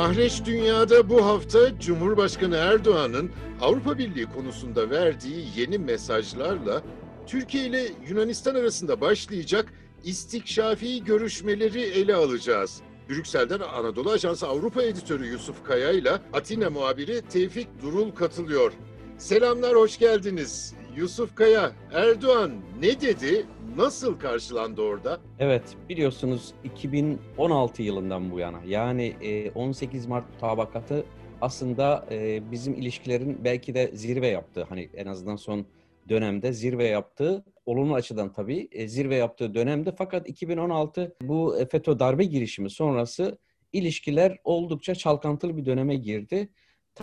Mahreç 0.00 0.44
Dünya'da 0.44 1.08
bu 1.08 1.26
hafta 1.26 1.78
Cumhurbaşkanı 1.80 2.56
Erdoğan'ın 2.56 3.30
Avrupa 3.60 3.98
Birliği 3.98 4.26
konusunda 4.26 4.90
verdiği 4.90 5.46
yeni 5.56 5.78
mesajlarla 5.78 6.82
Türkiye 7.26 7.66
ile 7.66 7.86
Yunanistan 8.08 8.54
arasında 8.54 9.00
başlayacak 9.00 9.72
istikşafi 10.04 11.04
görüşmeleri 11.04 11.82
ele 11.82 12.14
alacağız. 12.14 12.80
Brüksel'den 13.08 13.60
Anadolu 13.60 14.10
Ajansı 14.10 14.46
Avrupa 14.46 14.82
editörü 14.82 15.26
Yusuf 15.26 15.64
Kaya 15.64 15.90
ile 15.90 16.12
Atina 16.32 16.70
muhabiri 16.70 17.22
Tevfik 17.22 17.68
Durul 17.82 18.10
katılıyor. 18.10 18.72
Selamlar, 19.18 19.76
hoş 19.76 19.98
geldiniz. 19.98 20.74
Yusuf 20.96 21.34
Kaya, 21.34 21.72
Erdoğan 21.92 22.52
ne 22.82 23.00
dedi, 23.00 23.46
nasıl 23.76 24.18
karşılandı 24.18 24.82
orada? 24.82 25.20
Evet, 25.38 25.62
biliyorsunuz 25.88 26.54
2016 26.64 27.82
yılından 27.82 28.30
bu 28.30 28.38
yana 28.38 28.60
yani 28.66 29.14
18 29.54 30.06
Mart 30.06 30.30
mutabakatı 30.32 31.04
aslında 31.40 32.06
bizim 32.50 32.74
ilişkilerin 32.74 33.44
belki 33.44 33.74
de 33.74 33.90
zirve 33.94 34.26
yaptığı, 34.26 34.62
hani 34.62 34.88
en 34.94 35.06
azından 35.06 35.36
son 35.36 35.66
dönemde 36.08 36.52
zirve 36.52 36.86
yaptığı, 36.86 37.44
olumlu 37.66 37.94
açıdan 37.94 38.32
tabii 38.32 38.68
zirve 38.86 39.16
yaptığı 39.16 39.54
dönemde 39.54 39.92
fakat 39.98 40.28
2016 40.28 41.16
bu 41.22 41.56
FETÖ 41.70 41.98
darbe 41.98 42.24
girişimi 42.24 42.70
sonrası 42.70 43.38
ilişkiler 43.72 44.38
oldukça 44.44 44.94
çalkantılı 44.94 45.56
bir 45.56 45.66
döneme 45.66 45.96
girdi. 45.96 46.48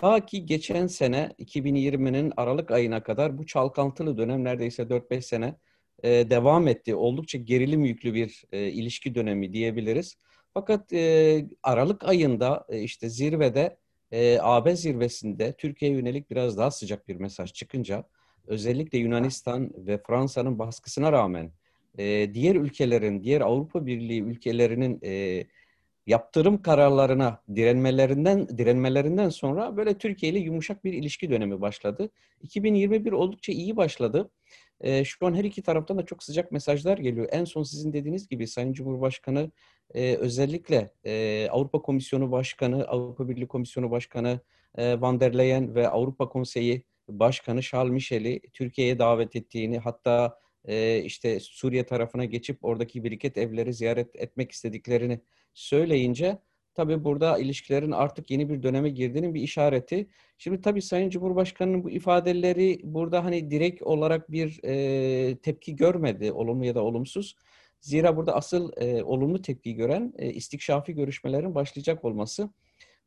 Ta 0.00 0.26
ki 0.26 0.46
geçen 0.46 0.86
sene 0.86 1.32
2020'nin 1.38 2.32
Aralık 2.36 2.70
ayına 2.70 3.02
kadar 3.02 3.38
bu 3.38 3.46
çalkantılı 3.46 4.18
dönem 4.18 4.44
neredeyse 4.44 4.82
4-5 4.82 5.22
sene 5.22 5.54
e, 6.02 6.30
devam 6.30 6.68
etti. 6.68 6.94
Oldukça 6.94 7.38
gerilim 7.38 7.84
yüklü 7.84 8.14
bir 8.14 8.44
e, 8.52 8.68
ilişki 8.68 9.14
dönemi 9.14 9.52
diyebiliriz. 9.52 10.16
Fakat 10.54 10.92
e, 10.92 11.46
Aralık 11.62 12.04
ayında 12.04 12.66
e, 12.68 12.80
işte 12.80 13.08
zirvede 13.08 13.76
e, 14.12 14.38
AB 14.40 14.76
zirvesinde 14.76 15.52
Türkiye'ye 15.52 15.96
yönelik 15.96 16.30
biraz 16.30 16.58
daha 16.58 16.70
sıcak 16.70 17.08
bir 17.08 17.16
mesaj 17.16 17.52
çıkınca 17.52 18.04
özellikle 18.46 18.98
Yunanistan 18.98 19.70
ve 19.76 20.02
Fransa'nın 20.06 20.58
baskısına 20.58 21.12
rağmen 21.12 21.52
e, 21.98 22.34
diğer 22.34 22.56
ülkelerin, 22.56 23.22
diğer 23.22 23.40
Avrupa 23.40 23.86
Birliği 23.86 24.22
ülkelerinin 24.22 25.00
e, 25.04 25.44
yaptırım 26.08 26.62
kararlarına 26.62 27.42
direnmelerinden 27.54 28.58
direnmelerinden 28.58 29.28
sonra 29.28 29.76
böyle 29.76 29.98
Türkiye 29.98 30.32
ile 30.32 30.38
yumuşak 30.38 30.84
bir 30.84 30.92
ilişki 30.92 31.30
dönemi 31.30 31.60
başladı. 31.60 32.10
2021 32.42 33.12
oldukça 33.12 33.52
iyi 33.52 33.76
başladı. 33.76 34.30
E, 34.80 35.04
şu 35.04 35.26
an 35.26 35.34
her 35.34 35.44
iki 35.44 35.62
taraftan 35.62 35.98
da 35.98 36.06
çok 36.06 36.22
sıcak 36.22 36.52
mesajlar 36.52 36.98
geliyor. 36.98 37.28
En 37.30 37.44
son 37.44 37.62
sizin 37.62 37.92
dediğiniz 37.92 38.28
gibi 38.28 38.46
Sayın 38.46 38.72
Cumhurbaşkanı 38.72 39.50
e, 39.94 40.14
özellikle 40.14 40.90
e, 41.04 41.48
Avrupa 41.50 41.82
Komisyonu 41.82 42.32
Başkanı, 42.32 42.84
Avrupa 42.84 43.28
Birliği 43.28 43.48
Komisyonu 43.48 43.90
Başkanı 43.90 44.40
e, 44.78 45.00
Van 45.00 45.20
der 45.20 45.38
Leyen 45.38 45.74
ve 45.74 45.88
Avrupa 45.88 46.28
Konseyi 46.28 46.82
Başkanı 47.08 47.62
Charles 47.62 47.92
Michel'i 47.92 48.40
Türkiye'ye 48.52 48.98
davet 48.98 49.36
ettiğini 49.36 49.78
hatta 49.78 50.38
e, 50.64 51.02
işte 51.04 51.40
Suriye 51.40 51.86
tarafına 51.86 52.24
geçip 52.24 52.64
oradaki 52.64 53.04
biriket 53.04 53.38
evleri 53.38 53.74
ziyaret 53.74 54.16
etmek 54.16 54.52
istediklerini 54.52 55.20
söyleyince 55.54 56.38
tabii 56.74 57.04
burada 57.04 57.38
ilişkilerin 57.38 57.90
artık 57.90 58.30
yeni 58.30 58.48
bir 58.48 58.62
döneme 58.62 58.90
girdiğinin 58.90 59.34
bir 59.34 59.42
işareti. 59.42 60.08
Şimdi 60.38 60.60
tabii 60.60 60.82
Sayın 60.82 61.10
Cumhurbaşkanı'nın 61.10 61.84
bu 61.84 61.90
ifadeleri 61.90 62.80
burada 62.84 63.24
hani 63.24 63.50
direkt 63.50 63.82
olarak 63.82 64.32
bir 64.32 64.60
e, 64.64 65.36
tepki 65.36 65.76
görmedi, 65.76 66.32
olumlu 66.32 66.64
ya 66.64 66.74
da 66.74 66.82
olumsuz. 66.82 67.36
Zira 67.80 68.16
burada 68.16 68.34
asıl 68.34 68.72
e, 68.76 69.04
olumlu 69.04 69.42
tepki 69.42 69.74
gören 69.74 70.12
e, 70.18 70.30
istikşafi 70.32 70.94
görüşmelerin 70.94 71.54
başlayacak 71.54 72.04
olması. 72.04 72.50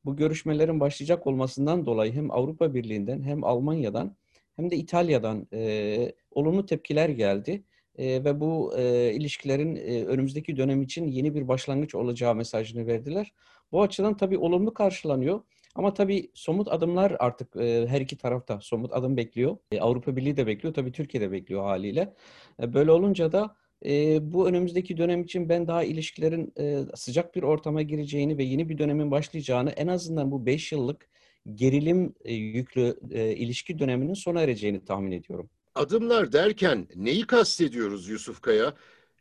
Bu 0.06 0.16
görüşmelerin 0.16 0.80
başlayacak 0.80 1.28
olmasından 1.28 1.86
dolayı 1.86 2.14
hem 2.14 2.31
Avrupa 2.31 2.73
Birliği'nden 2.73 3.23
hem 3.23 3.44
Almanya'dan 3.44 4.16
hem 4.56 4.72
de 4.72 4.75
İtalya'dan 4.75 5.47
e, 5.53 6.12
olumlu 6.31 6.66
tepkiler 6.66 7.09
geldi 7.09 7.63
ve 8.00 8.40
bu 8.40 8.74
e, 8.78 9.13
ilişkilerin 9.13 9.75
e, 9.75 10.06
önümüzdeki 10.06 10.57
dönem 10.57 10.81
için 10.81 11.07
yeni 11.07 11.35
bir 11.35 11.47
başlangıç 11.47 11.96
olacağı 11.96 12.35
mesajını 12.35 12.88
verdiler. 12.88 13.34
Bu 13.72 13.81
açıdan 13.81 14.18
tabii 14.18 14.38
olumlu 14.38 14.74
karşılanıyor. 14.74 15.41
Ama 15.75 15.94
tabii 15.94 16.31
somut 16.34 16.68
adımlar 16.72 17.16
artık 17.19 17.56
e, 17.56 17.88
her 17.88 18.02
iki 18.02 18.18
tarafta 18.18 18.62
somut 18.62 18.94
adım 18.94 19.18
bekliyor. 19.18 19.57
E, 19.72 19.79
Avrupa 19.79 20.16
Birliği 20.16 20.38
de 20.38 20.47
bekliyor, 20.47 20.74
tabii 20.74 20.91
Türkiye 20.91 21.22
de 21.22 21.31
bekliyor 21.31 21.63
haliyle. 21.63 22.13
E, 22.62 22.74
böyle 22.74 22.91
olunca 22.91 23.31
da 23.31 23.56
e, 23.85 24.19
bu 24.34 24.47
önümüzdeki 24.47 24.97
dönem 24.97 25.23
için 25.23 25.50
ben 25.50 25.68
daha 25.68 25.84
ilişkilerin 25.84 26.53
e, 26.59 26.79
sıcak 26.96 27.35
bir 27.35 27.44
ortama 27.44 27.81
gireceğini 27.81 28.38
ve 28.38 28.44
yeni 28.44 28.69
bir 28.69 28.78
dönemin 28.78 29.12
başlayacağını 29.12 29.69
en 29.69 29.88
azından 29.88 30.31
bu 30.31 30.46
beş 30.46 30.72
yıllık 30.72 31.09
gerilim 31.56 32.13
e, 32.25 32.34
yüklü 32.34 33.00
e, 33.12 33.35
ilişki 33.35 33.79
döneminin 33.79 34.13
sona 34.13 34.41
ereceğini 34.41 34.85
tahmin 34.85 35.12
ediyorum. 35.12 35.50
Adımlar 35.76 36.32
derken 36.32 36.88
neyi 36.96 37.28
kastediyoruz 37.28 38.09
Yusuf 38.09 38.42
Kaya? 38.42 38.74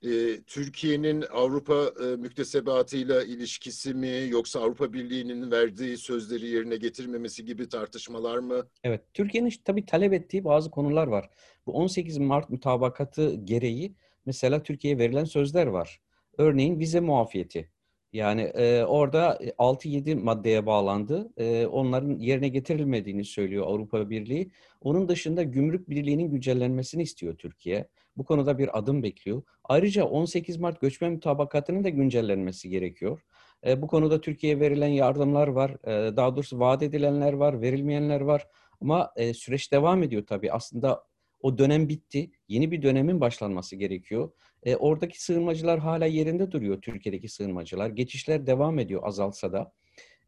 Ee, 0.05 0.43
Türkiye'nin 0.47 1.25
Avrupa 1.33 1.93
e, 2.03 2.17
müktesebatıyla 2.17 3.23
ilişkisi 3.23 3.95
mi 3.95 4.27
yoksa 4.29 4.61
Avrupa 4.61 4.93
Birliği'nin 4.93 5.51
verdiği 5.51 5.97
sözleri 5.97 6.47
yerine 6.47 6.77
getirmemesi 6.77 7.45
gibi 7.45 7.69
tartışmalar 7.69 8.39
mı? 8.39 8.67
Evet, 8.85 9.01
Türkiye'nin 9.15 9.53
tabii 9.65 9.87
talep 9.87 10.13
ettiği 10.13 10.45
bazı 10.45 10.71
konular 10.71 11.07
var. 11.07 11.31
Bu 11.67 11.73
18 11.73 12.19
Mart 12.19 12.51
mutabakatı 12.51 13.35
gereği 13.35 13.95
mesela 14.27 14.63
Türkiye'ye 14.63 14.99
verilen 14.99 15.25
sözler 15.25 15.67
var. 15.67 16.01
Örneğin 16.39 16.79
vize 16.79 17.01
muafiyeti. 17.01 17.71
Yani 18.13 18.41
e, 18.43 18.85
orada 18.85 19.39
6-7 19.59 20.15
maddeye 20.15 20.67
bağlandı. 20.67 21.33
E, 21.37 21.67
onların 21.67 22.19
yerine 22.19 22.49
getirilmediğini 22.49 23.25
söylüyor 23.25 23.67
Avrupa 23.67 24.11
Birliği. 24.11 24.51
Onun 24.81 25.09
dışında 25.09 25.43
gümrük 25.43 25.91
birliğinin 25.91 26.31
güncellenmesini 26.31 27.03
istiyor 27.03 27.37
Türkiye. 27.37 27.89
Bu 28.17 28.25
konuda 28.25 28.59
bir 28.59 28.79
adım 28.79 29.03
bekliyor. 29.03 29.43
Ayrıca 29.65 30.05
18 30.05 30.57
Mart 30.57 30.81
göçmen 30.81 31.13
mutabakatının 31.13 31.85
da 31.85 31.89
güncellenmesi 31.89 32.69
gerekiyor. 32.69 33.21
E, 33.67 33.83
bu 33.83 33.87
konuda 33.87 34.21
Türkiye'ye 34.21 34.61
verilen 34.61 34.89
yardımlar 34.89 35.49
var. 35.49 35.71
E, 35.71 36.17
daha 36.17 36.37
doğrusu 36.37 36.59
vaat 36.59 36.83
edilenler 36.83 37.33
var, 37.33 37.61
verilmeyenler 37.61 38.21
var. 38.21 38.47
Ama 38.81 39.13
e, 39.17 39.35
süreç 39.35 39.73
devam 39.73 40.03
ediyor 40.03 40.27
tabii. 40.27 40.53
Aslında 40.53 41.05
o 41.43 41.59
dönem 41.59 41.89
bitti. 41.89 42.31
Yeni 42.49 42.71
bir 42.71 42.83
dönemin 42.83 43.21
başlanması 43.21 43.77
gerekiyor. 43.77 44.31
E, 44.63 44.77
oradaki 44.77 45.23
sığınmacılar 45.23 45.79
hala 45.79 46.07
yerinde 46.07 46.53
duruyor 46.53 46.81
Türkiye'deki 46.83 47.29
sığınmacılar. 47.29 47.91
Geçişler 47.91 48.47
devam 48.47 48.79
ediyor 48.79 49.01
azalsa 49.05 49.53
da. 49.53 49.73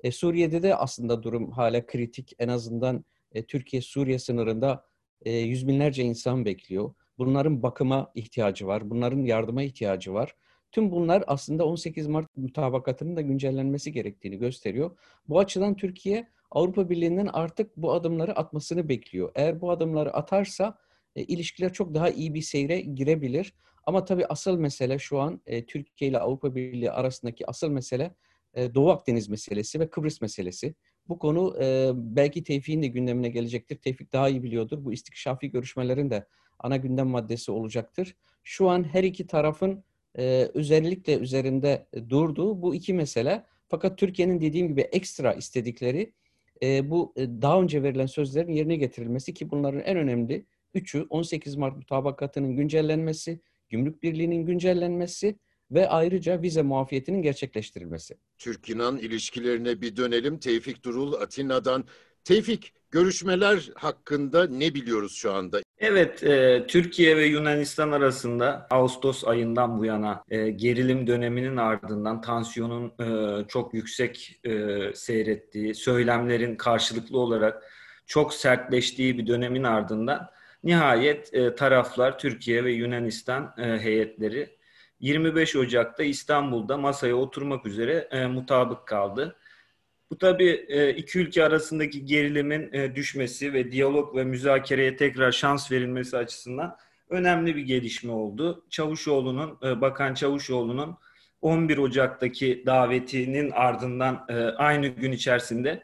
E, 0.01 0.13
Suriye'de 0.13 0.63
de 0.63 0.75
aslında 0.75 1.23
durum 1.23 1.51
hala 1.51 1.87
kritik. 1.87 2.33
En 2.39 2.49
azından 2.49 3.05
e, 3.33 3.47
Türkiye-Suriye 3.47 4.19
sınırında 4.19 4.85
e, 5.23 5.33
yüz 5.33 5.69
binlerce 5.69 6.03
insan 6.03 6.45
bekliyor. 6.45 6.95
Bunların 7.19 7.63
bakıma 7.63 8.13
ihtiyacı 8.15 8.67
var. 8.67 8.91
Bunların 8.91 9.25
yardıma 9.25 9.63
ihtiyacı 9.63 10.15
var. 10.15 10.37
Tüm 10.73 10.91
bunlar 10.91 11.25
aslında 11.27 11.67
18 11.67 12.07
Mart 12.07 12.37
mutabakatının 12.37 13.17
da 13.17 13.21
güncellenmesi 13.21 13.93
gerektiğini 13.93 14.39
gösteriyor. 14.39 14.97
Bu 15.29 15.39
açıdan 15.39 15.77
Türkiye 15.77 16.29
Avrupa 16.51 16.91
Birliği'nden 16.91 17.27
artık 17.33 17.77
bu 17.77 17.93
adımları 17.93 18.37
atmasını 18.37 18.89
bekliyor. 18.89 19.33
Eğer 19.35 19.61
bu 19.61 19.71
adımları 19.71 20.13
atarsa 20.15 20.79
e, 21.17 21.23
ilişkiler 21.23 21.73
çok 21.73 21.95
daha 21.95 22.11
iyi 22.11 22.35
bir 22.35 22.43
seyre 22.43 22.81
girebilir. 22.81 23.55
Ama 23.85 24.05
tabii 24.05 24.27
asıl 24.27 24.59
mesele 24.59 24.99
şu 24.99 25.21
an 25.21 25.41
e, 25.47 25.67
Türkiye 25.67 26.11
ile 26.11 26.19
Avrupa 26.19 26.55
Birliği 26.55 26.91
arasındaki 26.91 27.47
asıl 27.47 27.69
mesele 27.71 28.15
e, 28.55 28.75
Doğu 28.75 28.91
Akdeniz 28.91 29.29
meselesi 29.29 29.81
ve 29.81 29.91
Kıbrıs 29.91 30.21
meselesi. 30.21 30.75
Bu 31.09 31.19
konu 31.19 31.57
e, 31.61 31.91
belki 31.95 32.45
Tevfik'in 32.45 32.83
de 32.83 32.87
gündemine 32.87 33.29
gelecektir. 33.29 33.77
Tevfik 33.77 34.13
daha 34.13 34.29
iyi 34.29 34.43
biliyordur. 34.43 34.85
Bu 34.85 34.93
istikşafi 34.93 35.51
görüşmelerin 35.51 36.11
de 36.11 36.27
ana 36.59 36.77
gündem 36.77 37.09
maddesi 37.09 37.53
olacaktır. 37.53 38.17
Şu 38.45 38.69
an 38.69 38.85
her 38.85 39.05
iki 39.05 39.27
tarafın 39.27 39.85
e, 40.19 40.51
özellikle 40.55 41.19
üzerinde 41.19 41.87
durduğu 42.09 42.63
bu 42.63 42.75
iki 42.75 42.95
mesele. 42.95 43.45
Fakat 43.69 43.99
Türkiye'nin 43.99 44.41
dediğim 44.41 44.69
gibi 44.69 44.81
ekstra 44.81 45.33
istedikleri 45.33 46.13
e, 46.63 46.91
bu 46.91 47.15
daha 47.17 47.61
önce 47.61 47.83
verilen 47.83 48.07
sözlerin 48.07 48.53
yerine 48.53 48.77
getirilmesi 48.77 49.35
ki 49.35 49.51
bunların 49.51 49.81
en 49.81 49.97
önemli 49.97 50.47
üçü 50.75 51.07
18 51.11 51.57
Mart 51.57 51.77
mutabakatının 51.77 52.57
güncellenmesi, 52.57 53.41
Gümrük 53.73 54.03
Birliği'nin 54.03 54.47
güncellenmesi 54.47 55.39
ve 55.71 55.89
ayrıca 55.89 56.43
vize 56.43 56.63
muafiyetinin 56.63 57.23
gerçekleştirilmesi. 57.23 58.15
Türk-Yunan 58.39 58.99
ilişkilerine 58.99 59.81
bir 59.81 59.97
dönelim. 59.97 60.39
Tevfik 60.39 60.85
Durul 60.85 61.13
Atina'dan. 61.13 61.85
Tevfik, 62.25 62.73
görüşmeler 62.91 63.71
hakkında 63.75 64.47
ne 64.47 64.75
biliyoruz 64.75 65.15
şu 65.15 65.33
anda? 65.33 65.61
Evet, 65.79 66.25
e, 66.25 66.65
Türkiye 66.69 67.17
ve 67.17 67.27
Yunanistan 67.27 67.93
arasında 67.93 68.67
Ağustos 68.71 69.25
ayından 69.25 69.79
bu 69.79 69.85
yana 69.85 70.25
e, 70.31 70.51
gerilim 70.51 71.07
döneminin 71.07 71.57
ardından 71.57 72.21
tansiyonun 72.21 72.93
e, 73.01 73.49
çok 73.49 73.75
yüksek 73.75 74.41
e, 74.45 74.79
seyrettiği, 74.95 75.75
söylemlerin 75.75 76.57
karşılıklı 76.57 77.19
olarak 77.19 77.73
çok 78.07 78.35
sertleştiği 78.35 79.19
bir 79.19 79.27
dönemin 79.27 79.65
ardından 79.65 80.31
Nihayet 80.65 81.35
e, 81.35 81.55
taraflar 81.55 82.19
Türkiye 82.19 82.65
ve 82.65 82.73
Yunanistan 82.73 83.55
e, 83.59 83.63
heyetleri 83.63 84.57
25 85.01 85.57
Ocak'ta 85.57 86.03
İstanbul'da 86.03 86.77
masaya 86.77 87.15
oturmak 87.15 87.67
üzere 87.67 88.09
e, 88.11 88.27
mutabık 88.27 88.87
kaldı. 88.87 89.37
Bu 90.11 90.19
tabii 90.19 90.67
e, 90.69 90.91
iki 90.91 91.19
ülke 91.19 91.45
arasındaki 91.45 92.05
gerilimin 92.05 92.73
e, 92.73 92.95
düşmesi 92.97 93.53
ve 93.53 93.73
diyalog 93.73 94.17
ve 94.17 94.25
müzakereye 94.25 94.97
tekrar 94.97 95.33
şans 95.33 95.73
verilmesi 95.73 96.17
açısından 96.17 96.77
önemli 97.09 97.57
bir 97.57 97.63
gelişme 97.63 98.13
oldu. 98.13 98.65
Çavuşoğlu'nun, 98.71 99.59
e, 99.65 99.81
Bakan 99.81 100.15
Çavuşoğlu'nun 100.15 100.97
11 101.41 101.79
Ocak'taki 101.79 102.63
davetinin 102.67 103.51
ardından 103.51 104.27
aynı 104.57 104.87
gün 104.87 105.13
içerisinde 105.13 105.83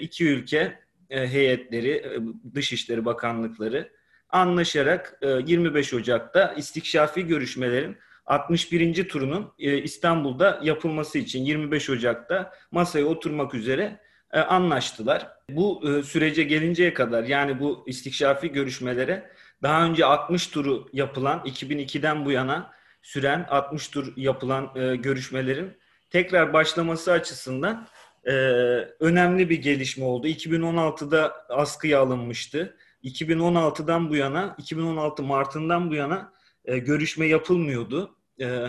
iki 0.00 0.26
ülke 0.26 0.78
heyetleri, 1.08 2.20
Dışişleri 2.54 3.04
Bakanlıkları 3.04 3.90
anlaşarak 4.32 5.20
25 5.46 5.94
Ocak'ta 5.94 6.54
istikşafi 6.56 7.26
görüşmelerin 7.26 7.96
61. 8.30 9.08
turunun 9.08 9.52
e, 9.58 9.78
İstanbul'da 9.82 10.60
yapılması 10.62 11.18
için 11.18 11.44
25 11.44 11.90
Ocak'ta 11.90 12.52
masaya 12.70 13.04
oturmak 13.04 13.54
üzere 13.54 14.00
e, 14.32 14.40
anlaştılar. 14.40 15.28
Bu 15.50 15.82
e, 15.88 16.02
sürece 16.02 16.42
gelinceye 16.42 16.94
kadar 16.94 17.24
yani 17.24 17.60
bu 17.60 17.84
istikşafi 17.86 18.52
görüşmelere 18.52 19.30
daha 19.62 19.84
önce 19.84 20.04
60 20.04 20.46
turu 20.46 20.88
yapılan 20.92 21.38
2002'den 21.38 22.24
bu 22.24 22.30
yana 22.30 22.72
süren 23.02 23.46
60 23.50 23.88
tur 23.88 24.12
yapılan 24.16 24.74
görüşmelerin 25.02 25.72
tekrar 26.10 26.52
başlaması 26.52 27.12
açısından 27.12 27.86
önemli 29.00 29.50
bir 29.50 29.62
gelişme 29.62 30.04
oldu. 30.04 30.28
2016'da 30.28 31.46
askıya 31.48 32.00
alınmıştı. 32.00 32.76
2016'dan 33.04 34.10
bu 34.10 34.16
yana, 34.16 34.56
2016 34.58 35.22
Mart'ından 35.22 35.90
bu 35.90 35.94
yana 35.94 36.32
görüşme 36.64 37.26
yapılmıyordu. 37.26 38.16
E, 38.40 38.66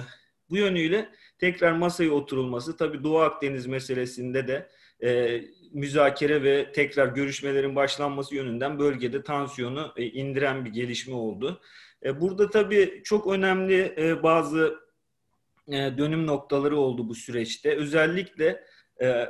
bu 0.50 0.58
yönüyle 0.58 1.10
tekrar 1.40 1.72
masaya 1.72 2.12
oturulması 2.12 2.78
tabii 2.78 3.04
Doğu 3.04 3.20
Akdeniz 3.20 3.66
meselesinde 3.66 4.48
de 4.48 4.70
e, 5.04 5.42
müzakere 5.72 6.44
ve 6.44 6.72
tekrar 6.72 7.08
görüşmelerin 7.08 7.76
başlanması 7.76 8.36
yönünden 8.36 8.80
bölgede 8.80 9.24
tansiyonu 9.24 9.94
e, 9.98 10.06
indiren 10.06 10.66
bir 10.66 10.70
gelişme 10.70 11.16
oldu. 11.16 11.62
E, 12.04 12.22
burada 12.22 12.50
tabii 12.50 13.02
çok 13.04 13.28
önemli 13.28 13.96
e, 13.98 14.24
bazı 14.24 14.80
e, 15.68 15.98
dönüm 15.98 16.28
noktaları 16.28 16.78
oldu 16.78 17.10
bu 17.10 17.16
süreçte. 17.16 17.76
Özellikle 17.76 18.64
e, 19.02 19.30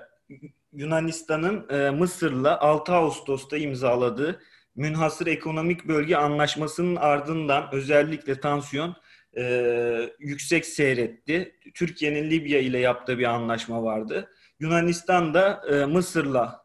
Yunanistan'ın 0.73 1.69
e, 1.69 1.89
Mısır'la 1.89 2.59
6 2.59 2.93
Ağustos'ta 2.93 3.57
imzaladığı 3.57 4.41
Münhasır 4.75 5.27
Ekonomik 5.27 5.87
Bölge 5.87 6.15
Anlaşması'nın 6.15 6.95
ardından 6.95 7.69
özellikle 7.71 8.39
tansiyon 8.39 8.95
e, 9.37 10.09
yüksek 10.19 10.65
seyretti. 10.65 11.55
Türkiye'nin 11.73 12.29
Libya 12.29 12.59
ile 12.59 12.79
yaptığı 12.79 13.19
bir 13.19 13.23
anlaşma 13.23 13.83
vardı. 13.83 14.29
Yunanistan 14.59 15.33
da 15.33 15.61
e, 15.71 15.85
Mısır'la 15.85 16.61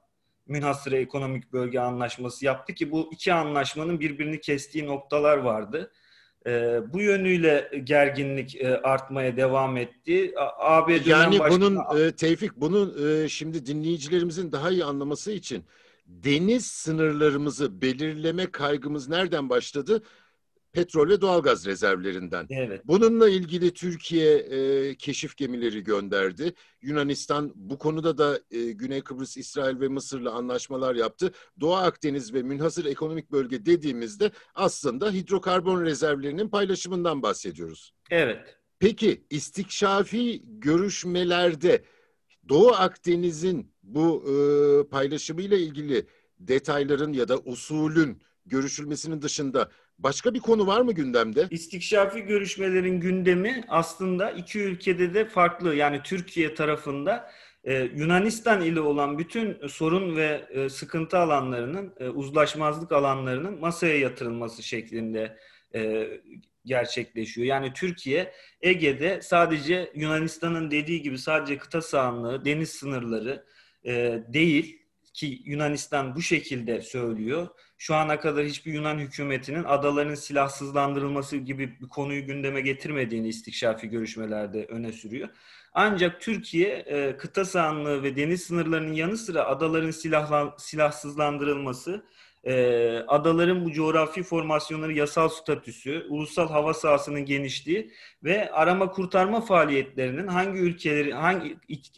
münhasıra 0.47 0.97
ekonomik 0.97 1.53
bölge 1.53 1.81
anlaşması 1.81 2.45
yaptı 2.45 2.75
ki 2.75 2.91
bu 2.91 3.11
iki 3.13 3.33
anlaşmanın 3.33 4.01
birbirini 4.01 4.41
kestiği 4.41 4.87
noktalar 4.87 5.37
vardı. 5.39 5.93
E, 6.47 6.81
bu 6.93 7.01
yönüyle 7.01 7.71
gerginlik 7.85 8.57
e, 8.57 8.77
artmaya 8.77 9.37
devam 9.37 9.77
etti. 9.77 10.35
AB 10.59 11.01
yani 11.07 11.39
başkanı... 11.39 11.61
bunun 11.61 11.99
e, 12.01 12.13
Tevfik 12.13 12.57
bunun 12.57 13.09
e, 13.09 13.29
şimdi 13.29 13.67
dinleyicilerimizin 13.67 14.53
daha 14.53 14.71
iyi 14.71 14.85
anlaması 14.85 15.33
için 15.33 15.65
deniz 16.07 16.67
sınırlarımızı 16.67 17.83
belirleme 17.83 18.51
kaygımız 18.51 19.09
nereden 19.09 19.51
başladı? 19.51 20.03
petrol 20.77 21.09
ve 21.09 21.21
doğalgaz 21.21 21.67
rezervlerinden. 21.67 22.47
Evet. 22.51 22.81
Bununla 22.85 23.29
ilgili 23.29 23.75
Türkiye 23.75 24.37
e, 24.37 24.95
keşif 24.95 25.37
gemileri 25.37 25.83
gönderdi. 25.83 26.55
Yunanistan 26.83 27.53
bu 27.55 27.79
konuda 27.79 28.19
da 28.19 28.41
e, 28.51 28.73
Güney 28.73 29.01
Kıbrıs, 29.01 29.37
İsrail 29.37 29.81
ve 29.81 29.89
Mısır'la 29.89 30.33
anlaşmalar 30.33 30.95
yaptı. 30.95 31.33
Doğu 31.61 31.75
Akdeniz 31.75 32.35
ve 32.35 32.43
münhasır 32.43 32.85
ekonomik 32.85 33.33
bölge 33.33 33.67
dediğimizde 33.67 34.31
aslında 34.55 35.11
hidrokarbon 35.11 35.85
rezervlerinin 35.85 36.49
paylaşımından 36.49 37.23
bahsediyoruz. 37.23 37.95
Evet. 38.11 38.59
Peki 38.79 39.25
istikşafi 39.31 40.43
görüşmelerde 40.45 41.85
Doğu 42.49 42.73
Akdeniz'in 42.73 43.73
bu 43.83 44.25
e, 44.29 44.89
paylaşımıyla 44.89 45.57
ilgili 45.57 46.07
detayların 46.39 47.13
ya 47.13 47.29
da 47.29 47.39
usulün 47.39 48.23
görüşülmesinin 48.47 49.23
dışında 49.23 49.71
Başka 49.99 50.35
bir 50.35 50.41
konu 50.41 50.67
var 50.67 50.81
mı 50.81 50.93
gündemde? 50.93 51.47
İstikşafi 51.51 52.21
görüşmelerin 52.23 53.01
gündemi 53.01 53.65
aslında 53.69 54.31
iki 54.31 54.61
ülkede 54.61 55.15
de 55.15 55.25
farklı. 55.25 55.75
Yani 55.75 56.01
Türkiye 56.05 56.55
tarafında 56.55 57.31
e, 57.65 57.75
Yunanistan 57.75 58.61
ile 58.61 58.81
olan 58.81 59.19
bütün 59.19 59.67
sorun 59.69 60.17
ve 60.17 60.47
e, 60.51 60.69
sıkıntı 60.69 61.19
alanlarının, 61.19 61.95
e, 62.01 62.09
uzlaşmazlık 62.09 62.93
alanlarının 62.93 63.61
masaya 63.61 63.99
yatırılması 63.99 64.63
şeklinde 64.63 65.37
e, 65.75 66.09
gerçekleşiyor. 66.67 67.47
Yani 67.47 67.73
Türkiye 67.73 68.33
Ege'de 68.61 69.21
sadece 69.23 69.93
Yunanistan'ın 69.95 70.71
dediği 70.71 71.03
gibi 71.03 71.19
sadece 71.19 71.59
kıta 71.59 71.83
sahanlığı, 71.83 72.45
deniz 72.45 72.71
sınırları 72.71 73.45
e, 73.85 74.23
değil 74.29 74.83
ki 75.15 75.43
Yunanistan 75.45 76.17
bu 76.17 76.23
şekilde 76.23 76.83
söylüyor 76.83 77.49
şu 77.79 77.95
ana 77.95 78.21
kadar 78.21 78.45
hiçbir 78.45 78.73
Yunan 78.73 78.99
hükümetinin 78.99 79.65
adaların 79.65 80.15
silahsızlandırılması 80.15 81.37
gibi 81.37 81.81
bir 81.81 81.89
konuyu 81.89 82.27
gündeme 82.27 82.61
getirmediğini 82.61 83.29
istikşafi 83.29 83.89
görüşmelerde 83.89 84.65
öne 84.65 84.93
sürüyor. 84.93 85.29
Ancak 85.73 86.21
Türkiye 86.21 86.69
e, 86.69 87.17
kıta 87.17 87.45
sahanlığı 87.45 88.03
ve 88.03 88.17
deniz 88.17 88.43
sınırlarının 88.43 88.93
yanı 88.93 89.17
sıra 89.17 89.45
adaların 89.47 89.91
silahlan, 89.91 90.55
silahsızlandırılması, 90.59 92.07
e, 92.47 92.55
adaların 93.09 93.65
bu 93.65 93.73
coğrafi 93.73 94.23
formasyonları 94.23 94.93
yasal 94.93 95.29
statüsü, 95.29 96.07
ulusal 96.09 96.49
hava 96.49 96.75
sahasının 96.75 97.25
genişliği 97.25 97.93
ve 98.25 98.53
arama 98.53 98.91
kurtarma 98.91 99.41
faaliyetlerinin 99.41 100.27
hangi 100.27 100.59
ülkeleri 100.59 101.13
hangi 101.13 101.57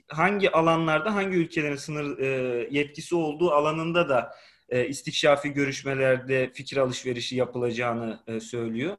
hangi 0.09 0.51
alanlarda 0.51 1.15
hangi 1.15 1.37
ülkelerin 1.37 1.77
sınır 1.77 2.19
e, 2.19 2.27
yetkisi 2.71 3.15
olduğu 3.15 3.51
alanında 3.51 4.09
da 4.09 4.35
e, 4.69 4.87
istikşafi 4.87 5.53
görüşmelerde 5.53 6.51
fikir 6.55 6.77
alışverişi 6.77 7.37
yapılacağını 7.37 8.21
e, 8.27 8.41
söylüyor. 8.41 8.97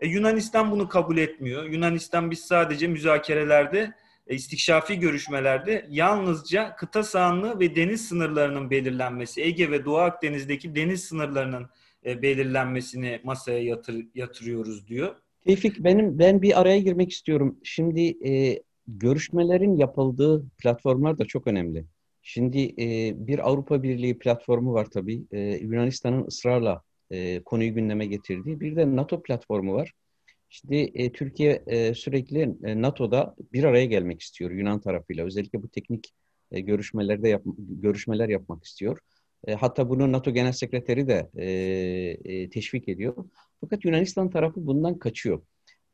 E, 0.00 0.08
Yunanistan 0.08 0.70
bunu 0.70 0.88
kabul 0.88 1.16
etmiyor. 1.16 1.64
Yunanistan 1.64 2.30
biz 2.30 2.40
sadece 2.40 2.86
müzakerelerde, 2.86 3.92
istikşafi 4.34 4.98
görüşmelerde 4.98 5.86
yalnızca 5.90 6.76
kıta 6.76 7.02
sahanlığı 7.02 7.60
ve 7.60 7.76
deniz 7.76 8.08
sınırlarının 8.08 8.70
belirlenmesi, 8.70 9.42
Ege 9.42 9.70
ve 9.70 9.84
Doğu 9.84 9.96
Akdeniz'deki 9.96 10.74
deniz 10.74 11.04
sınırlarının 11.04 11.66
e, 12.06 12.22
belirlenmesini 12.22 13.20
masaya 13.24 13.62
yatır, 13.62 14.06
yatırıyoruz 14.14 14.88
diyor. 14.88 15.14
Tevfik 15.46 15.78
benim 15.78 16.18
ben 16.18 16.42
bir 16.42 16.60
araya 16.60 16.78
girmek 16.78 17.10
istiyorum. 17.10 17.56
Şimdi 17.62 18.28
e, 18.28 18.62
görüşmelerin 18.88 19.76
yapıldığı 19.76 20.44
platformlar 20.58 21.18
da 21.18 21.24
çok 21.24 21.46
önemli. 21.46 21.84
Şimdi 22.22 22.74
e, 22.78 23.14
bir 23.26 23.48
Avrupa 23.48 23.82
Birliği 23.82 24.18
platformu 24.18 24.72
var 24.72 24.84
tabii. 24.84 25.22
E, 25.32 25.40
Yunanistan'ın 25.40 26.26
ısrarla 26.26 26.82
e, 27.10 27.42
konuyu 27.42 27.74
gündeme 27.74 28.06
getirdiği. 28.06 28.60
Bir 28.60 28.76
de 28.76 28.96
NATO 28.96 29.22
platformu 29.22 29.74
var. 29.74 29.92
Şimdi 30.56 30.76
e, 30.94 31.12
Türkiye 31.12 31.62
e, 31.66 31.94
sürekli 31.94 32.56
e, 32.64 32.82
NATO'da 32.82 33.34
bir 33.52 33.64
araya 33.64 33.84
gelmek 33.84 34.20
istiyor 34.20 34.50
Yunan 34.50 34.80
tarafıyla. 34.80 35.24
Özellikle 35.24 35.62
bu 35.62 35.68
teknik 35.68 36.12
e, 36.52 36.60
görüşmelerde 36.60 37.28
yap, 37.28 37.42
görüşmeler 37.58 38.28
yapmak 38.28 38.64
istiyor. 38.64 38.98
E, 39.46 39.54
hatta 39.54 39.88
bunu 39.88 40.12
NATO 40.12 40.30
Genel 40.30 40.52
Sekreteri 40.52 41.08
de 41.08 41.30
e, 41.36 41.44
e, 42.24 42.50
teşvik 42.50 42.88
ediyor. 42.88 43.14
Fakat 43.60 43.84
Yunanistan 43.84 44.30
tarafı 44.30 44.66
bundan 44.66 44.98
kaçıyor. 44.98 45.42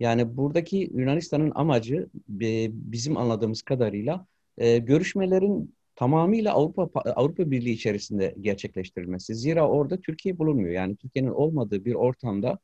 Yani 0.01 0.37
buradaki 0.37 0.91
Yunanistan'ın 0.95 1.53
amacı 1.55 2.09
e, 2.41 2.69
bizim 2.73 3.17
anladığımız 3.17 3.63
kadarıyla 3.63 4.27
e, 4.59 4.79
görüşmelerin 4.79 5.75
tamamıyla 5.95 6.53
Avrupa 6.53 7.01
Avrupa 7.01 7.51
Birliği 7.51 7.73
içerisinde 7.73 8.35
gerçekleştirilmesi. 8.41 9.35
Zira 9.35 9.69
orada 9.69 10.01
Türkiye 10.01 10.39
bulunmuyor. 10.39 10.75
Yani 10.75 10.97
Türkiye'nin 10.97 11.31
olmadığı 11.31 11.85
bir 11.85 11.95
ortamda 11.95 12.59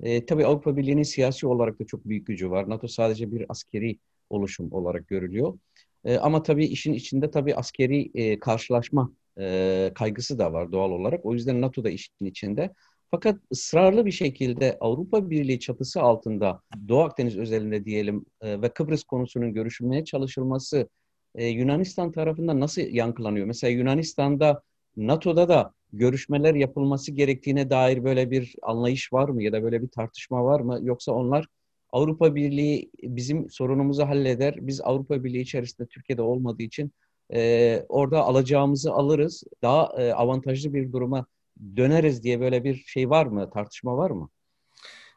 e, 0.00 0.26
tabii 0.26 0.46
Avrupa 0.46 0.76
Birliği'nin 0.76 1.02
siyasi 1.02 1.46
olarak 1.46 1.80
da 1.80 1.84
çok 1.86 2.04
büyük 2.08 2.26
gücü 2.26 2.50
var. 2.50 2.70
NATO 2.70 2.88
sadece 2.88 3.32
bir 3.32 3.46
askeri 3.48 3.98
oluşum 4.30 4.72
olarak 4.72 5.08
görülüyor. 5.08 5.58
E, 6.04 6.16
ama 6.16 6.42
tabii 6.42 6.66
işin 6.66 6.92
içinde 6.92 7.30
tabii 7.30 7.54
askeri 7.54 8.10
e, 8.14 8.40
karşılaşma 8.40 9.12
e, 9.40 9.92
kaygısı 9.94 10.38
da 10.38 10.52
var 10.52 10.72
doğal 10.72 10.90
olarak. 10.90 11.26
O 11.26 11.32
yüzden 11.34 11.60
NATO 11.60 11.84
da 11.84 11.90
işin 11.90 12.24
içinde. 12.24 12.70
Fakat 13.10 13.38
ısrarlı 13.52 14.06
bir 14.06 14.12
şekilde 14.12 14.78
Avrupa 14.80 15.30
Birliği 15.30 15.60
çatısı 15.60 16.02
altında 16.02 16.60
Doğu 16.88 17.00
Akdeniz 17.00 17.38
özelinde 17.38 17.84
diyelim 17.84 18.24
e, 18.40 18.62
ve 18.62 18.68
Kıbrıs 18.68 19.04
konusunun 19.04 19.52
görüşülmeye 19.54 20.04
çalışılması 20.04 20.88
e, 21.34 21.46
Yunanistan 21.46 22.12
tarafından 22.12 22.60
nasıl 22.60 22.82
yankılanıyor? 22.82 23.46
Mesela 23.46 23.70
Yunanistan'da 23.70 24.62
NATO'da 24.96 25.48
da 25.48 25.72
görüşmeler 25.92 26.54
yapılması 26.54 27.12
gerektiğine 27.12 27.70
dair 27.70 28.04
böyle 28.04 28.30
bir 28.30 28.54
anlayış 28.62 29.12
var 29.12 29.28
mı 29.28 29.42
ya 29.42 29.52
da 29.52 29.62
böyle 29.62 29.82
bir 29.82 29.88
tartışma 29.88 30.44
var 30.44 30.60
mı? 30.60 30.78
Yoksa 30.82 31.12
onlar 31.12 31.46
Avrupa 31.92 32.34
Birliği 32.34 32.90
bizim 33.02 33.50
sorunumuzu 33.50 34.02
halleder. 34.02 34.54
Biz 34.60 34.80
Avrupa 34.80 35.24
Birliği 35.24 35.40
içerisinde 35.40 35.88
Türkiye'de 35.88 36.22
olmadığı 36.22 36.62
için 36.62 36.92
e, 37.34 37.82
orada 37.88 38.22
alacağımızı 38.22 38.92
alırız, 38.92 39.44
daha 39.62 40.02
e, 40.02 40.12
avantajlı 40.12 40.74
bir 40.74 40.92
duruma 40.92 41.26
döneriz 41.76 42.22
diye 42.22 42.40
böyle 42.40 42.64
bir 42.64 42.74
şey 42.74 43.10
var 43.10 43.26
mı, 43.26 43.50
tartışma 43.50 43.96
var 43.96 44.10
mı? 44.10 44.28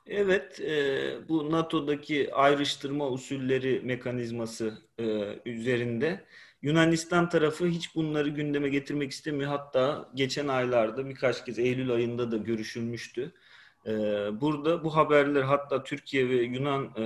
Evet, 0.07 0.59
e, 0.59 1.29
bu 1.29 1.51
NATO'daki 1.51 2.33
ayrıştırma 2.33 3.09
usulleri 3.09 3.81
mekanizması 3.83 4.77
e, 4.99 5.03
üzerinde 5.45 6.23
Yunanistan 6.61 7.29
tarafı 7.29 7.67
hiç 7.67 7.95
bunları 7.95 8.29
gündeme 8.29 8.69
getirmek 8.69 9.11
istemiyor. 9.11 9.49
Hatta 9.49 10.09
geçen 10.15 10.47
aylarda 10.47 11.09
birkaç 11.09 11.45
kez 11.45 11.59
Eylül 11.59 11.91
ayında 11.91 12.31
da 12.31 12.37
görüşülmüştü. 12.37 13.31
E, 13.85 13.91
burada 14.41 14.83
bu 14.83 14.95
haberler 14.95 15.41
hatta 15.41 15.83
Türkiye 15.83 16.29
ve 16.29 16.35
Yunan 16.35 16.83
e, 16.97 17.05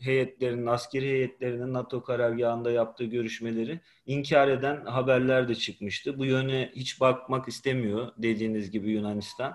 heyetlerinin, 0.00 0.66
askeri 0.66 1.06
heyetlerinin 1.06 1.72
NATO 1.72 2.02
karargahında 2.02 2.70
yaptığı 2.70 3.04
görüşmeleri 3.04 3.80
inkar 4.06 4.48
eden 4.48 4.84
haberler 4.86 5.48
de 5.48 5.54
çıkmıştı. 5.54 6.18
Bu 6.18 6.24
yöne 6.24 6.72
hiç 6.76 7.00
bakmak 7.00 7.48
istemiyor 7.48 8.12
dediğiniz 8.18 8.70
gibi 8.70 8.90
Yunanistan. 8.90 9.54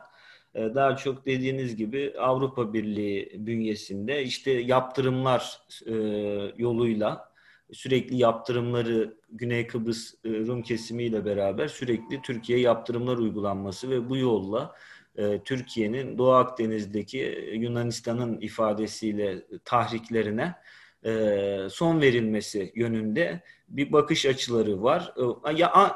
Ee, 0.55 0.59
daha 0.75 0.95
çok 0.95 1.25
dediğiniz 1.25 1.75
gibi 1.75 2.13
Avrupa 2.19 2.73
Birliği 2.73 3.31
bünyesinde 3.35 4.23
işte 4.23 4.51
yaptırımlar 4.51 5.59
e, 5.85 5.93
yoluyla 6.57 7.28
sürekli 7.71 8.17
yaptırımları 8.17 9.17
Güney 9.31 9.67
Kıbrıs 9.67 10.13
e, 10.25 10.29
Rum 10.29 10.61
kesimiyle 10.61 11.25
beraber 11.25 11.67
sürekli 11.67 12.21
Türkiye 12.21 12.59
yaptırımlar 12.59 13.17
uygulanması 13.17 13.89
ve 13.89 14.09
bu 14.09 14.17
yolla 14.17 14.75
e, 15.17 15.39
Türkiye'nin 15.43 16.17
Doğu 16.17 16.31
Akdeniz'deki 16.31 17.49
Yunanistan'ın 17.53 18.41
ifadesiyle 18.41 19.45
tahriklerine 19.65 20.55
son 21.69 22.01
verilmesi 22.01 22.71
yönünde 22.75 23.41
bir 23.69 23.91
bakış 23.91 24.25
açıları 24.25 24.83
var. 24.83 25.13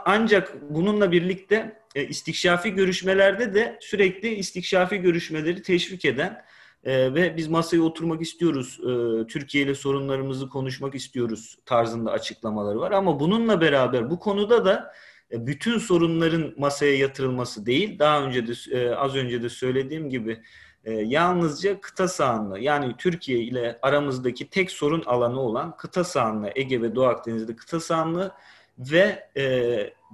Ancak 0.06 0.62
bununla 0.70 1.12
birlikte 1.12 1.84
e, 1.96 2.08
istikşafi 2.08 2.72
görüşmelerde 2.72 3.54
de 3.54 3.78
sürekli 3.82 4.36
istikşafi 4.36 4.98
görüşmeleri 4.98 5.62
teşvik 5.62 6.06
eden 6.06 6.46
e, 6.84 7.14
ve 7.14 7.38
biz 7.38 7.48
masaya 7.48 7.82
oturmak 7.82 8.22
istiyoruz, 8.22 8.80
e, 8.80 9.28
Türkiye 9.28 9.64
ile 9.64 9.76
sorunlarımızı 9.76 10.50
konuşmak 10.50 10.96
istiyoruz 10.96 11.58
tarzında 11.66 12.12
açıklamaları 12.12 12.80
var. 12.80 12.92
Ama 12.92 13.20
bununla 13.20 13.62
beraber 13.62 14.10
bu 14.10 14.20
konuda 14.20 14.66
da 14.66 14.94
e, 15.32 15.48
bütün 15.48 15.78
sorunların 15.78 16.54
masaya 16.58 16.98
yatırılması 16.98 17.66
değil, 17.66 18.00
daha 18.00 18.24
önce 18.24 18.48
de 18.48 18.54
e, 18.72 18.96
az 18.96 19.16
önce 19.16 19.44
de 19.44 19.50
söylediğim 19.50 20.10
gibi 20.10 20.42
e, 20.86 20.92
yalnızca 20.92 21.82
kıta 21.82 22.08
sahanlığı 22.08 22.60
yani 22.60 22.96
Türkiye 22.98 23.40
ile 23.40 23.80
aramızdaki 23.82 24.50
tek 24.50 24.72
sorun 24.72 25.04
alanı 25.06 25.40
olan 25.40 25.78
kıta 25.78 26.04
sahanlığı, 26.04 26.52
Ege 26.56 26.82
ve 26.82 26.96
Doğu 26.96 27.06
Akdeniz'de 27.06 27.56
kıta 27.56 27.80
sahanlığı 27.80 28.32
ve 28.78 29.30
e, 29.38 29.44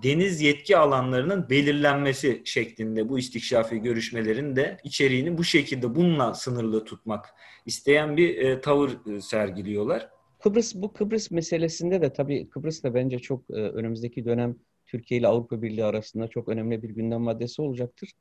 deniz 0.04 0.42
yetki 0.42 0.78
alanlarının 0.78 1.50
belirlenmesi 1.50 2.42
şeklinde 2.46 3.10
bu 3.10 3.20
istikşafi 3.20 3.80
görüşmelerin 3.82 4.56
de 4.56 4.78
içeriğini 4.84 5.38
bu 5.38 5.44
şekilde 5.44 5.96
bununla 5.96 6.34
sınırlı 6.34 6.86
tutmak 6.86 7.26
isteyen 7.66 8.18
bir 8.18 8.38
e, 8.38 8.62
tavır 8.62 9.16
e, 9.16 9.22
sergiliyorlar. 9.22 10.10
Kıbrıs 10.40 10.76
bu 10.76 10.94
Kıbrıs 10.94 11.32
meselesinde 11.32 12.02
de 12.02 12.14
tabii 12.14 12.50
Kıbrıs 12.50 12.84
da 12.84 12.94
bence 12.94 13.20
çok 13.20 13.50
e, 13.50 13.54
önümüzdeki 13.54 14.26
dönem 14.26 14.56
Türkiye 14.88 15.20
ile 15.20 15.28
Avrupa 15.28 15.62
Birliği 15.62 15.86
arasında 15.86 16.28
çok 16.28 16.50
önemli 16.50 16.84
bir 16.84 16.90
gündem 16.90 17.22
maddesi 17.22 17.62
olacaktır. 17.62 18.12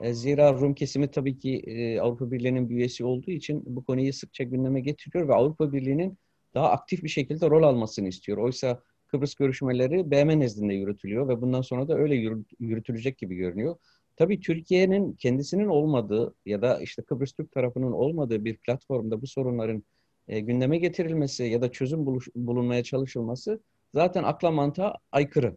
E, 0.00 0.14
zira 0.14 0.52
Rum 0.52 0.74
kesimi 0.74 1.10
tabii 1.10 1.38
ki 1.38 1.62
e, 1.66 2.00
Avrupa 2.00 2.30
Birliği'nin 2.30 2.70
bir 2.70 2.74
üyesi 2.74 3.04
olduğu 3.04 3.30
için 3.30 3.62
bu 3.66 3.84
konuyu 3.84 4.12
sıkça 4.12 4.44
gündeme 4.44 4.80
getiriyor 4.80 5.28
ve 5.28 5.34
Avrupa 5.34 5.72
Birliği'nin 5.72 6.18
daha 6.54 6.70
aktif 6.70 7.02
bir 7.02 7.08
şekilde 7.08 7.50
rol 7.50 7.62
almasını 7.62 8.08
istiyor. 8.08 8.38
Oysa 8.38 8.82
Kıbrıs 9.12 9.34
görüşmeleri 9.34 10.10
BM 10.10 10.40
nezdinde 10.40 10.74
yürütülüyor 10.74 11.28
ve 11.28 11.40
bundan 11.40 11.62
sonra 11.62 11.88
da 11.88 11.94
öyle 11.98 12.14
yürütülecek 12.60 13.18
gibi 13.18 13.34
görünüyor. 13.34 13.76
Tabii 14.16 14.40
Türkiye'nin 14.40 15.12
kendisinin 15.12 15.66
olmadığı 15.66 16.34
ya 16.46 16.62
da 16.62 16.80
işte 16.80 17.02
Kıbrıs 17.02 17.32
Türk 17.32 17.52
tarafının 17.52 17.92
olmadığı 17.92 18.44
bir 18.44 18.56
platformda 18.56 19.22
bu 19.22 19.26
sorunların 19.26 19.82
e, 20.28 20.40
gündeme 20.40 20.78
getirilmesi 20.78 21.44
ya 21.44 21.62
da 21.62 21.72
çözüm 21.72 22.06
bulunmaya 22.34 22.82
çalışılması 22.82 23.60
zaten 23.94 24.22
akla 24.22 24.50
mantığa 24.50 24.94
aykırı. 25.12 25.56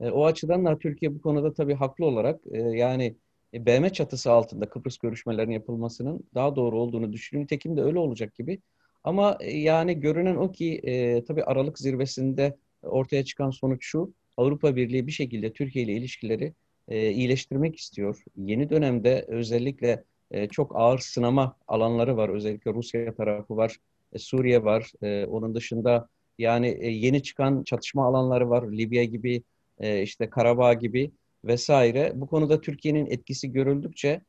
E, 0.00 0.10
o 0.10 0.24
açıdan 0.24 0.64
da 0.64 0.78
Türkiye 0.78 1.14
bu 1.14 1.20
konuda 1.20 1.52
tabii 1.54 1.74
haklı 1.74 2.06
olarak 2.06 2.40
e, 2.50 2.58
yani 2.58 3.16
BM 3.54 3.90
çatısı 3.92 4.32
altında 4.32 4.68
Kıbrıs 4.68 4.98
görüşmelerinin 4.98 5.54
yapılmasının 5.54 6.24
daha 6.34 6.56
doğru 6.56 6.78
olduğunu 6.80 7.12
düşünüyor. 7.12 7.44
Nitekim 7.44 7.76
de 7.76 7.82
öyle 7.82 7.98
olacak 7.98 8.34
gibi. 8.34 8.60
Ama 9.04 9.38
yani 9.44 10.00
görünen 10.00 10.36
o 10.36 10.52
ki 10.52 10.82
tabii 11.28 11.44
Aralık 11.44 11.78
zirvesinde 11.78 12.56
ortaya 12.86 13.24
çıkan 13.24 13.50
sonuç 13.50 13.84
şu. 13.84 14.12
Avrupa 14.36 14.76
Birliği 14.76 15.06
bir 15.06 15.12
şekilde 15.12 15.52
Türkiye 15.52 15.84
ile 15.84 15.92
ilişkileri 15.92 16.54
e, 16.88 17.10
iyileştirmek 17.10 17.76
istiyor. 17.76 18.22
Yeni 18.36 18.70
dönemde 18.70 19.24
özellikle 19.28 20.04
e, 20.30 20.48
çok 20.48 20.76
ağır 20.76 20.98
sınama 20.98 21.56
alanları 21.68 22.16
var. 22.16 22.28
Özellikle 22.28 22.74
Rusya 22.74 23.14
tarafı 23.14 23.56
var, 23.56 23.76
e, 24.12 24.18
Suriye 24.18 24.64
var. 24.64 24.92
E, 25.02 25.26
onun 25.26 25.54
dışında 25.54 26.08
yani 26.38 26.68
e, 26.68 26.90
yeni 26.90 27.22
çıkan 27.22 27.62
çatışma 27.62 28.06
alanları 28.06 28.50
var. 28.50 28.72
Libya 28.72 29.04
gibi, 29.04 29.42
e, 29.78 30.02
işte 30.02 30.30
Karabağ 30.30 30.74
gibi 30.74 31.10
vesaire. 31.44 32.12
Bu 32.14 32.26
konuda 32.26 32.60
Türkiye'nin 32.60 33.06
etkisi 33.06 33.52
görüldükçe 33.52 34.20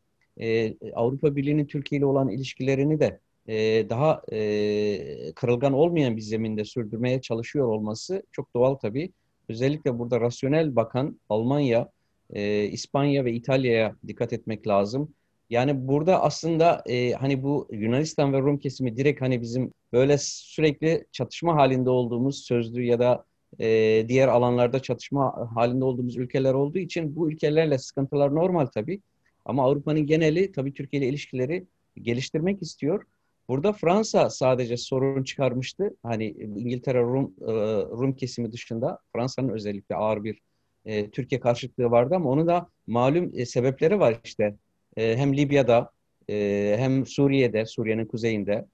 e, 0.41 0.73
Avrupa 0.93 1.35
Birliği'nin 1.35 1.65
Türkiye 1.65 1.99
ile 1.99 2.05
olan 2.05 2.29
ilişkilerini 2.29 2.99
de 2.99 3.19
e, 3.47 3.89
daha 3.89 4.21
e, 4.31 5.31
kırılgan 5.35 5.73
olmayan 5.73 6.17
bir 6.17 6.21
zeminde 6.21 6.65
sürdürmeye 6.65 7.21
çalışıyor 7.21 7.67
olması 7.67 8.23
çok 8.31 8.53
doğal 8.55 8.75
tabii. 8.75 9.11
Özellikle 9.49 9.99
burada 9.99 10.21
rasyonel 10.21 10.75
bakan 10.75 11.19
Almanya, 11.29 11.89
e, 12.33 12.63
İspanya 12.63 13.25
ve 13.25 13.33
İtalya'ya 13.33 13.95
dikkat 14.07 14.33
etmek 14.33 14.67
lazım. 14.67 15.13
Yani 15.49 15.87
burada 15.87 16.23
aslında 16.23 16.83
e, 16.85 17.11
hani 17.11 17.43
bu 17.43 17.67
Yunanistan 17.71 18.33
ve 18.33 18.39
Rum 18.39 18.57
kesimi 18.57 18.97
direkt 18.97 19.21
hani 19.21 19.41
bizim 19.41 19.73
böyle 19.93 20.17
sürekli 20.19 21.05
çatışma 21.11 21.55
halinde 21.55 21.89
olduğumuz 21.89 22.37
sözlü 22.37 22.83
ya 22.83 22.99
da 22.99 23.25
e, 23.59 24.05
diğer 24.07 24.27
alanlarda 24.27 24.81
çatışma 24.81 25.51
halinde 25.55 25.85
olduğumuz 25.85 26.17
ülkeler 26.17 26.53
olduğu 26.53 26.77
için 26.77 27.15
bu 27.15 27.31
ülkelerle 27.31 27.77
sıkıntılar 27.77 28.35
normal 28.35 28.65
tabii. 28.65 29.01
Ama 29.45 29.63
Avrupa'nın 29.63 30.05
geneli 30.05 30.51
tabii 30.51 30.73
Türkiye 30.73 31.01
ile 31.01 31.09
ilişkileri 31.09 31.65
geliştirmek 32.01 32.61
istiyor. 32.61 33.03
Burada 33.49 33.73
Fransa 33.73 34.29
sadece 34.29 34.77
sorun 34.77 35.23
çıkarmıştı. 35.23 35.95
Hani 36.03 36.25
İngiltere 36.31 37.01
Rum 37.01 37.33
e, 37.41 37.51
Rum 37.81 38.15
kesimi 38.15 38.51
dışında 38.51 38.99
Fransa'nın 39.13 39.49
özellikle 39.49 39.95
ağır 39.95 40.23
bir 40.23 40.41
e, 40.85 41.09
Türkiye 41.09 41.41
karşıtlığı 41.41 41.91
vardı 41.91 42.15
ama 42.15 42.29
onun 42.29 42.47
da 42.47 42.69
malum 42.87 43.31
e, 43.33 43.45
sebepleri 43.45 43.99
var 43.99 44.19
işte. 44.23 44.55
E, 44.97 45.17
hem 45.17 45.37
Libya'da 45.37 45.91
e, 46.29 46.75
hem 46.79 47.05
Suriye'de, 47.05 47.65
Suriye'nin 47.65 48.05
kuzeyinde 48.05 48.65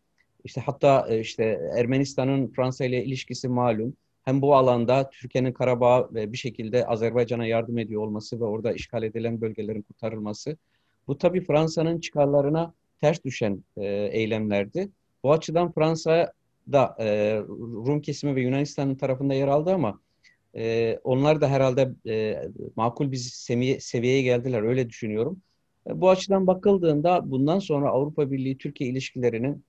işte 0.43 0.61
hatta 0.61 1.07
e, 1.09 1.19
işte 1.19 1.59
Ermenistan'ın 1.77 2.47
Fransa 2.47 2.85
ile 2.85 3.03
ilişkisi 3.03 3.47
malum. 3.47 3.93
Hem 4.23 4.41
bu 4.41 4.55
alanda 4.55 5.09
Türkiye'nin 5.09 5.53
Karabağ 5.53 6.09
ve 6.13 6.31
bir 6.31 6.37
şekilde 6.37 6.85
Azerbaycan'a 6.85 7.45
yardım 7.45 7.77
ediyor 7.77 8.01
olması 8.01 8.39
ve 8.39 8.43
orada 8.43 8.73
işgal 8.73 9.03
edilen 9.03 9.41
bölgelerin 9.41 9.81
kurtarılması. 9.81 10.57
Bu 11.07 11.17
tabii 11.17 11.41
Fransa'nın 11.41 11.99
çıkarlarına 11.99 12.73
ters 13.03 13.23
düşen 13.23 13.63
e, 13.77 13.85
eylemlerdi. 14.11 14.89
Bu 15.23 15.31
açıdan 15.31 15.71
Fransa 15.71 16.33
da 16.71 16.95
e, 16.99 17.37
Rum 17.87 18.01
kesimi 18.01 18.35
ve 18.35 18.41
Yunanistan'ın 18.41 18.95
tarafında 18.95 19.33
yer 19.33 19.47
aldı 19.47 19.73
ama 19.73 19.99
e, 20.55 20.99
onlar 21.03 21.41
da 21.41 21.47
herhalde 21.49 21.91
e, 22.07 22.43
makul 22.75 23.11
bir 23.11 23.17
seviye, 23.17 23.79
seviyeye 23.79 24.21
geldiler 24.21 24.63
öyle 24.63 24.89
düşünüyorum. 24.89 25.41
E, 25.87 26.01
bu 26.01 26.09
açıdan 26.09 26.47
bakıldığında 26.47 27.31
bundan 27.31 27.59
sonra 27.59 27.89
Avrupa 27.89 28.31
Birliği 28.31 28.57
Türkiye 28.57 28.89
ilişkilerinin 28.89 29.63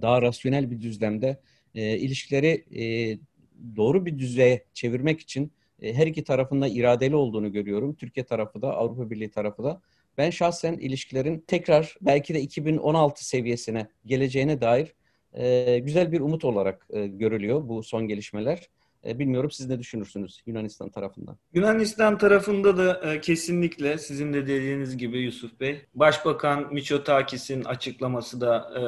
daha 0.00 0.22
rasyonel 0.22 0.70
bir 0.70 0.80
düzlemde 0.80 1.40
e, 1.74 1.98
ilişkileri 1.98 2.64
e, 2.74 3.18
doğru 3.76 4.06
bir 4.06 4.18
düzeye 4.18 4.64
çevirmek 4.74 5.20
için 5.20 5.52
e, 5.80 5.94
her 5.94 6.06
iki 6.06 6.24
tarafında 6.24 6.68
iradeli 6.68 7.16
olduğunu 7.16 7.52
görüyorum. 7.52 7.94
Türkiye 7.94 8.26
tarafı 8.26 8.62
da 8.62 8.76
Avrupa 8.76 9.10
Birliği 9.10 9.30
tarafı 9.30 9.64
da. 9.64 9.80
Ben 10.18 10.30
şahsen 10.30 10.74
ilişkilerin 10.74 11.44
tekrar 11.46 11.96
belki 12.00 12.34
de 12.34 12.40
2016 12.40 13.26
seviyesine 13.26 13.86
geleceğine 14.06 14.60
dair 14.60 14.94
e, 15.34 15.78
güzel 15.78 16.12
bir 16.12 16.20
umut 16.20 16.44
olarak 16.44 16.86
e, 16.90 17.06
görülüyor 17.06 17.68
bu 17.68 17.82
son 17.82 18.08
gelişmeler. 18.08 18.68
E, 19.06 19.18
bilmiyorum 19.18 19.50
siz 19.50 19.68
ne 19.68 19.78
düşünürsünüz 19.78 20.42
Yunanistan 20.46 20.90
tarafından? 20.90 21.38
Yunanistan 21.54 22.18
tarafında 22.18 22.76
da 22.76 23.12
e, 23.12 23.20
kesinlikle 23.20 23.98
sizin 23.98 24.32
de 24.32 24.46
dediğiniz 24.46 24.96
gibi 24.96 25.18
Yusuf 25.18 25.60
Bey. 25.60 25.80
Başbakan 25.94 26.74
Mitsotakis'in 26.74 27.64
açıklaması 27.64 28.40
da 28.40 28.56
e, 28.76 28.82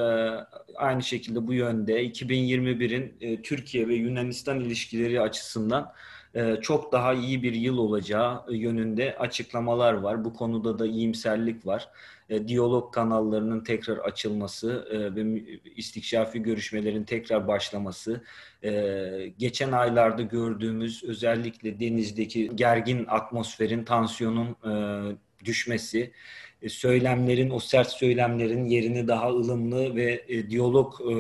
aynı 0.77 1.03
şekilde 1.03 1.47
bu 1.47 1.55
yönde. 1.55 2.07
2021'in 2.07 3.17
e, 3.21 3.43
Türkiye 3.43 3.89
ve 3.89 3.95
Yunanistan 3.95 4.61
ilişkileri 4.61 5.21
açısından 5.21 5.93
çok 6.63 6.93
daha 6.93 7.15
iyi 7.15 7.43
bir 7.43 7.53
yıl 7.55 7.79
olacağı 7.79 8.45
yönünde 8.51 9.17
açıklamalar 9.19 9.93
var. 9.93 10.25
Bu 10.25 10.35
konuda 10.35 10.79
da 10.79 10.87
iyimserlik 10.87 11.67
var. 11.67 11.89
e, 12.29 12.49
diyalog 12.49 12.95
kanallarının 12.95 13.61
tekrar 13.61 13.97
açılması 13.97 14.89
e, 14.91 15.15
ve 15.15 15.43
istikşafi 15.77 16.43
görüşmelerin 16.43 17.05
tekrar 17.05 17.49
başlaması, 17.49 18.25
e, 18.65 19.33
geçen 19.39 19.73
aylarda 19.73 20.23
gördüğümüz 20.23 21.05
özellikle 21.05 21.81
denizdeki 21.81 22.51
gergin 22.55 23.07
atmosferin, 23.09 23.85
tansiyonun 23.85 24.57
e, 24.71 24.73
düşmesi, 25.45 26.13
e, 26.65 26.69
söylemlerin, 26.69 27.51
o 27.51 27.59
sert 27.59 27.89
söylemlerin 27.89 28.65
yerini 28.65 29.09
daha 29.09 29.29
ılımlı 29.29 29.97
ve 29.97 30.25
e, 30.29 30.51
diyalog 30.51 31.01
e, 31.01 31.15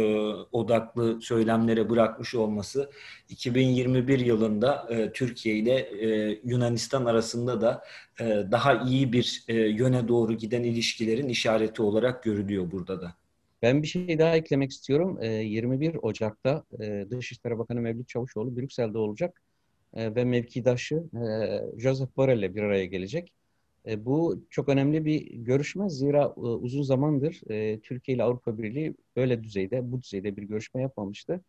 odaklı 0.53 1.23
söylemlere 1.23 1.91
bırakmış 1.91 2.35
olması 2.35 2.91
2021 3.29 4.19
yılında 4.19 4.87
e, 4.91 5.13
Türkiye 5.13 5.57
ile 5.57 5.75
e, 5.79 6.41
Yunanistan 6.45 7.05
arasında 7.05 7.61
da 7.61 7.85
e, 8.21 8.25
daha 8.25 8.75
iyi 8.75 9.13
bir 9.13 9.45
e, 9.49 9.55
yöne 9.55 10.09
doğru 10.09 10.33
giden 10.33 10.63
ilişkilerin 10.63 11.29
işareti 11.29 11.83
olarak 11.83 12.23
görülüyor 12.23 12.71
burada 12.71 13.01
da. 13.01 13.15
Ben 13.63 13.83
bir 13.83 13.87
şey 13.87 14.19
daha 14.19 14.37
eklemek 14.37 14.71
istiyorum. 14.71 15.23
21 15.23 15.97
Ocak'ta 16.03 16.65
Dışişleri 17.11 17.59
Bakanı 17.59 17.81
Mevlüt 17.81 18.09
Çavuşoğlu 18.09 18.57
Brüksel'de 18.57 18.99
olacak 18.99 19.43
ve 19.95 20.25
mevkidaşı 20.25 21.03
Joseph 21.79 22.17
Borrell 22.17 22.39
ile 22.39 22.55
bir 22.55 22.63
araya 22.63 22.85
gelecek. 22.85 23.33
Bu 23.99 24.45
çok 24.51 24.69
önemli 24.69 25.05
bir 25.05 25.35
görüşme. 25.35 25.91
Zira 25.91 26.35
uzun 26.35 26.83
zamandır 26.83 27.41
Türkiye 27.83 28.15
ile 28.15 28.23
Avrupa 28.23 28.59
Birliği 28.59 28.95
böyle 29.17 29.45
düzeyde, 29.45 29.93
bu 29.93 30.03
düzeyde 30.03 30.37
bir 30.37 30.43
görüşme 30.43 30.83
yapmamıştı. 30.83 31.41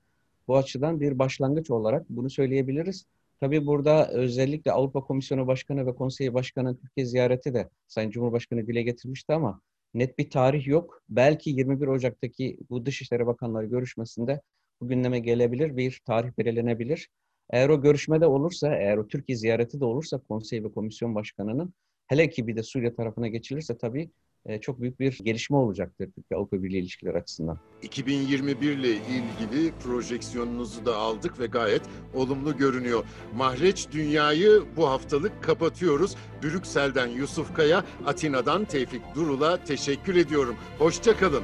Bu 0.48 0.58
açıdan 0.58 1.02
bir 1.02 1.20
başlangıç 1.20 1.72
olarak 1.72 2.10
bunu 2.10 2.30
söyleyebiliriz. 2.30 3.06
Tabii 3.40 3.66
burada 3.66 4.12
özellikle 4.12 4.72
Avrupa 4.72 5.02
Komisyonu 5.02 5.48
Başkanı 5.48 5.86
ve 5.86 5.96
Konseyi 5.96 6.34
Başkanı 6.34 6.78
Türkiye 6.78 7.06
ziyareti 7.06 7.54
de 7.54 7.70
Sayın 7.88 8.10
Cumhurbaşkanı 8.10 8.68
dile 8.68 8.82
getirmişti 8.82 9.34
ama 9.34 9.62
net 9.94 10.20
bir 10.20 10.30
tarih 10.30 10.68
yok. 10.68 11.02
Belki 11.10 11.50
21 11.50 11.88
Ocak'taki 11.88 12.58
bu 12.70 12.86
Dışişleri 12.86 13.28
Bakanları 13.28 13.66
görüşmesinde 13.66 14.42
bu 14.82 14.88
gündeme 14.88 15.20
gelebilir, 15.20 15.78
bir 15.78 16.02
tarih 16.06 16.30
belirlenebilir. 16.38 17.10
Eğer 17.50 17.70
o 17.70 17.82
görüşmede 17.82 18.28
olursa, 18.28 18.76
eğer 18.76 18.98
o 18.98 19.08
Türkiye 19.08 19.38
ziyareti 19.38 19.80
de 19.80 19.86
olursa 19.86 20.18
konsey 20.18 20.64
ve 20.64 20.72
komisyon 20.72 21.16
başkanının 21.16 21.74
hele 22.08 22.30
ki 22.30 22.48
bir 22.48 22.56
de 22.56 22.64
Suriye 22.64 22.96
tarafına 22.96 23.28
geçilirse 23.28 23.78
tabii 23.78 24.10
e, 24.46 24.62
çok 24.62 24.82
büyük 24.82 25.00
bir 25.00 25.20
gelişme 25.24 25.58
olacaktır 25.58 26.06
Türkiye 26.06 26.38
Avrupa 26.38 26.64
Birliği 26.64 26.80
ilişkileri 26.80 27.18
açısından. 27.18 27.60
2021 27.82 28.72
ile 28.72 28.92
ilgili 28.92 29.72
projeksiyonunuzu 29.84 30.86
da 30.86 30.96
aldık 30.96 31.40
ve 31.40 31.46
gayet 31.46 31.82
olumlu 32.14 32.58
görünüyor. 32.58 33.04
Mahreç 33.36 33.88
Dünya'yı 33.92 34.64
bu 34.78 34.90
haftalık 34.90 35.44
kapatıyoruz. 35.44 36.16
Brüksel'den 36.44 37.08
Yusuf 37.08 37.56
Kaya, 37.56 37.86
Atina'dan 38.06 38.66
Tevfik 38.66 39.02
Durul'a 39.16 39.64
teşekkür 39.64 40.16
ediyorum. 40.16 40.56
Hoşçakalın. 40.80 41.44